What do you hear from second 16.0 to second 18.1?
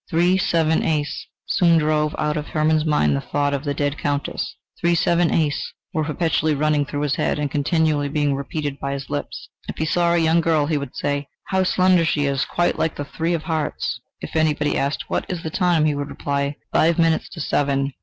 reply: "Five minutes to seven."